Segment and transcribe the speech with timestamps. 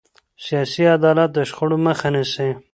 [0.45, 2.49] سیاسي عدالت د شخړو مخه نیسي